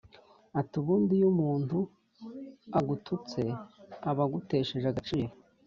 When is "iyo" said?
1.17-1.27